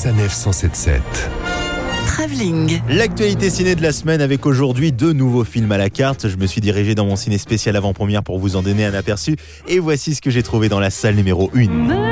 [0.00, 1.02] Sanef 177.
[2.06, 2.80] Travelling.
[2.88, 6.26] L'actualité ciné de la semaine avec aujourd'hui deux nouveaux films à la carte.
[6.26, 9.36] Je me suis dirigé dans mon ciné spécial avant-première pour vous en donner un aperçu.
[9.68, 12.09] Et voici ce que j'ai trouvé dans la salle numéro 1.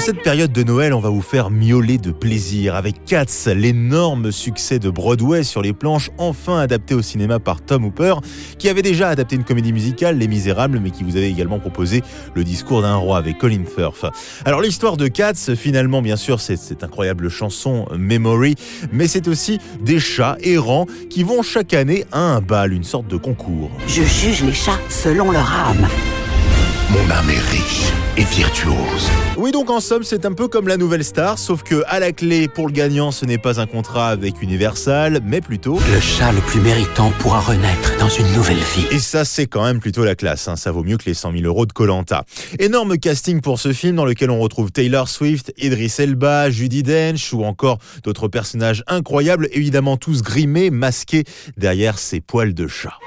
[0.00, 4.78] Cette période de Noël, on va vous faire miauler de plaisir avec Cats, l'énorme succès
[4.78, 8.14] de Broadway sur les planches, enfin adapté au cinéma par Tom Hooper,
[8.58, 12.02] qui avait déjà adapté une comédie musicale, Les Misérables, mais qui vous avait également proposé
[12.34, 14.06] Le discours d'un roi avec Colin Firth.
[14.46, 18.54] Alors l'histoire de Cats, finalement, bien sûr, c'est cette incroyable chanson Memory,
[18.92, 23.06] mais c'est aussi des chats errants qui vont chaque année à un bal, une sorte
[23.06, 23.70] de concours.
[23.86, 25.86] Je juge les chats selon leur âme.
[26.90, 29.08] Mon âme est riche et virtuose.
[29.38, 32.12] Oui, donc en somme, c'est un peu comme la nouvelle star, sauf que à la
[32.12, 35.78] clé, pour le gagnant, ce n'est pas un contrat avec Universal, mais plutôt.
[35.90, 38.86] Le chat le plus méritant pourra renaître dans une nouvelle vie.
[38.90, 40.48] Et ça, c'est quand même plutôt la classe.
[40.48, 40.56] hein.
[40.56, 42.24] Ça vaut mieux que les 100 000 euros de Colanta.
[42.58, 47.32] Énorme casting pour ce film dans lequel on retrouve Taylor Swift, Idris Elba, Judy Dench
[47.32, 51.24] ou encore d'autres personnages incroyables, évidemment tous grimés, masqués
[51.56, 52.98] derrière ces poils de chat.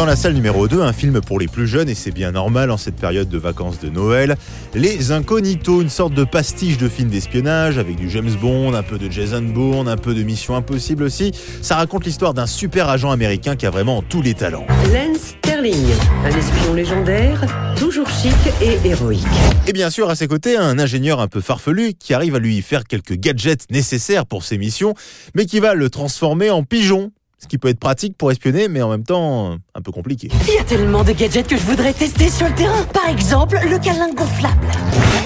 [0.00, 2.70] Dans la salle numéro 2, un film pour les plus jeunes, et c'est bien normal
[2.70, 4.36] en cette période de vacances de Noël.
[4.74, 8.96] Les Incognitos, une sorte de pastiche de film d'espionnage avec du James Bond, un peu
[8.96, 11.32] de Jason Bourne, un peu de Mission Impossible aussi.
[11.60, 14.66] Ça raconte l'histoire d'un super agent américain qui a vraiment tous les talents.
[14.90, 15.92] Lance Sterling,
[16.24, 19.26] un espion légendaire, toujours chic et héroïque.
[19.66, 22.62] Et bien sûr, à ses côtés, un ingénieur un peu farfelu qui arrive à lui
[22.62, 24.94] faire quelques gadgets nécessaires pour ses missions,
[25.34, 27.12] mais qui va le transformer en pigeon.
[27.42, 30.28] Ce qui peut être pratique pour espionner, mais en même temps un peu compliqué.
[30.46, 32.84] Il y a tellement de gadgets que je voudrais tester sur le terrain.
[32.92, 34.66] Par exemple, le câlin gonflable.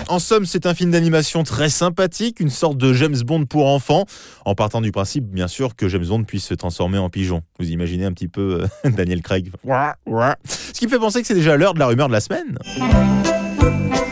[0.09, 4.05] En somme, c'est un film d'animation très sympathique, une sorte de James Bond pour enfants,
[4.45, 7.42] en partant du principe, bien sûr, que James Bond puisse se transformer en pigeon.
[7.59, 9.51] Vous imaginez un petit peu euh, Daniel Craig.
[10.45, 12.59] Ce qui me fait penser que c'est déjà l'heure de la rumeur de la semaine.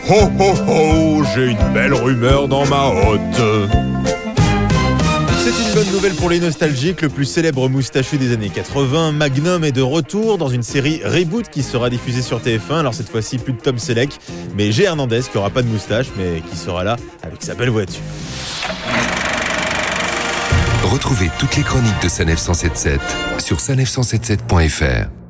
[0.09, 3.92] Ho ho ho, j'ai une belle rumeur dans ma hotte.
[5.59, 7.01] Une bonne nouvelle pour les nostalgiques.
[7.01, 11.49] Le plus célèbre moustachu des années 80, Magnum, est de retour dans une série Reboot
[11.49, 12.79] qui sera diffusée sur TF1.
[12.79, 14.17] Alors cette fois-ci, plus de Tom Selleck,
[14.55, 14.83] mais G.
[14.83, 18.01] Hernandez qui aura pas de moustache, mais qui sera là avec sa belle voiture.
[20.83, 22.99] Retrouvez toutes les chroniques de Sanef 177
[23.39, 25.22] sur sanef177.fr.